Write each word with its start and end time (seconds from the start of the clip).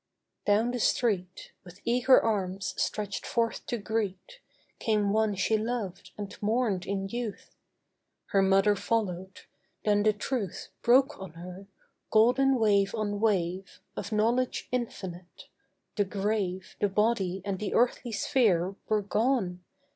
Down 0.47 0.71
the 0.71 0.79
street, 0.79 1.51
With 1.63 1.79
eager 1.85 2.19
arms 2.19 2.73
stretched 2.75 3.23
forth 3.23 3.63
to 3.67 3.77
greet, 3.77 4.39
Came 4.79 5.13
one 5.13 5.35
she 5.35 5.59
loved 5.59 6.09
and 6.17 6.35
mourned 6.41 6.87
in 6.87 7.07
youth; 7.07 7.55
Her 8.29 8.41
mother 8.41 8.75
followed; 8.75 9.41
then 9.85 10.01
the 10.01 10.11
truth 10.13 10.69
Broke 10.81 11.19
on 11.19 11.33
her, 11.33 11.67
golden 12.09 12.57
wave 12.57 12.95
on 12.95 13.19
wave, 13.19 13.79
Of 13.95 14.11
knowledge 14.11 14.67
infinite. 14.71 15.43
The 15.95 16.05
grave, 16.05 16.75
The 16.81 16.89
body 16.89 17.43
and 17.45 17.59
the 17.59 17.75
earthly 17.75 18.11
sphere 18.11 18.73
Were 18.89 19.03
gone! 19.03 19.63